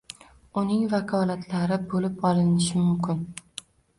[0.61, 3.21] Uning vakolatlari bo‘lib olinishi mumkin